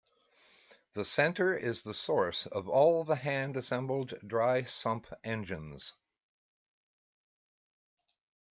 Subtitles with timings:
[0.93, 5.93] The center is the source of all the hand assembled dry sump engines.